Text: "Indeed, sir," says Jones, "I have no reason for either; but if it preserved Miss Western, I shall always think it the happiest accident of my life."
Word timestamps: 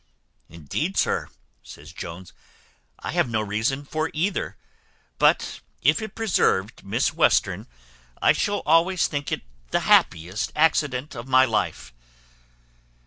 "Indeed, 0.49 0.97
sir," 0.97 1.29
says 1.61 1.93
Jones, 1.93 2.33
"I 2.97 3.11
have 3.11 3.29
no 3.29 3.39
reason 3.39 3.85
for 3.85 4.09
either; 4.15 4.57
but 5.19 5.59
if 5.83 6.01
it 6.01 6.15
preserved 6.15 6.83
Miss 6.83 7.13
Western, 7.13 7.67
I 8.19 8.31
shall 8.33 8.63
always 8.65 9.05
think 9.05 9.31
it 9.31 9.43
the 9.69 9.81
happiest 9.81 10.51
accident 10.55 11.13
of 11.13 11.27
my 11.27 11.45
life." 11.45 11.93